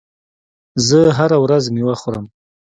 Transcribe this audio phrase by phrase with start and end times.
[0.87, 2.25] زه هره ورځ مېوه خورم.